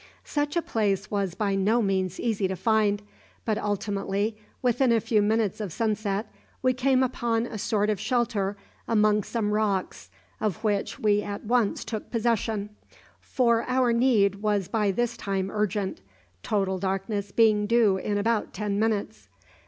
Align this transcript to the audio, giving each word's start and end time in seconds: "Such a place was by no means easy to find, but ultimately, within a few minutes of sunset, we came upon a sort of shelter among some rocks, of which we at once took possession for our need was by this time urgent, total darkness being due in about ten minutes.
"Such 0.25 0.57
a 0.57 0.63
place 0.63 1.11
was 1.11 1.35
by 1.35 1.53
no 1.53 1.79
means 1.79 2.19
easy 2.19 2.47
to 2.47 2.55
find, 2.55 3.03
but 3.45 3.59
ultimately, 3.59 4.35
within 4.63 4.91
a 4.91 4.99
few 4.99 5.21
minutes 5.21 5.61
of 5.61 5.71
sunset, 5.71 6.25
we 6.63 6.73
came 6.73 7.03
upon 7.03 7.45
a 7.45 7.59
sort 7.59 7.87
of 7.91 7.99
shelter 7.99 8.57
among 8.87 9.21
some 9.21 9.51
rocks, 9.51 10.09
of 10.39 10.63
which 10.63 10.97
we 10.97 11.21
at 11.21 11.45
once 11.45 11.85
took 11.85 12.09
possession 12.09 12.71
for 13.19 13.63
our 13.67 13.93
need 13.93 14.41
was 14.41 14.67
by 14.67 14.89
this 14.89 15.15
time 15.15 15.51
urgent, 15.51 16.01
total 16.41 16.79
darkness 16.79 17.31
being 17.31 17.67
due 17.67 17.97
in 17.97 18.17
about 18.17 18.53
ten 18.55 18.79
minutes. 18.79 19.29